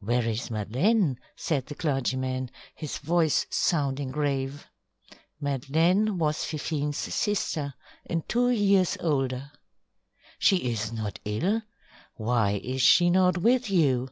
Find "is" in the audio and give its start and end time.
0.28-0.50, 10.70-10.92, 12.62-12.82